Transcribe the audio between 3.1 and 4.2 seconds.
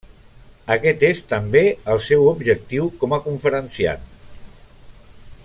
a conferenciant.